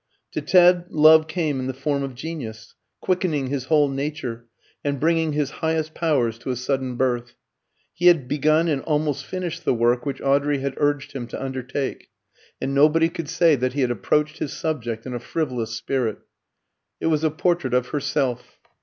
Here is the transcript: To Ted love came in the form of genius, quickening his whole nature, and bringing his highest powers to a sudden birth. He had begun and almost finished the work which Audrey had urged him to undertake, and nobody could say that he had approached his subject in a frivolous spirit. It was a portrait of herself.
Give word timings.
To 0.31 0.41
Ted 0.41 0.85
love 0.89 1.27
came 1.27 1.59
in 1.59 1.67
the 1.67 1.75
form 1.75 2.01
of 2.01 2.15
genius, 2.15 2.73
quickening 3.01 3.49
his 3.51 3.65
whole 3.65 3.87
nature, 3.87 4.47
and 4.83 4.99
bringing 4.99 5.33
his 5.33 5.51
highest 5.61 5.93
powers 5.93 6.39
to 6.39 6.49
a 6.49 6.55
sudden 6.55 6.95
birth. 6.95 7.35
He 7.93 8.07
had 8.07 8.27
begun 8.27 8.67
and 8.67 8.81
almost 8.81 9.23
finished 9.23 9.63
the 9.63 9.75
work 9.75 10.03
which 10.03 10.19
Audrey 10.19 10.57
had 10.57 10.73
urged 10.77 11.11
him 11.11 11.27
to 11.27 11.39
undertake, 11.43 12.09
and 12.59 12.73
nobody 12.73 13.09
could 13.09 13.29
say 13.29 13.55
that 13.57 13.73
he 13.73 13.81
had 13.81 13.91
approached 13.91 14.39
his 14.39 14.53
subject 14.53 15.05
in 15.05 15.13
a 15.13 15.19
frivolous 15.19 15.75
spirit. 15.75 16.17
It 16.99 17.05
was 17.05 17.23
a 17.23 17.29
portrait 17.29 17.75
of 17.75 17.89
herself. 17.89 18.57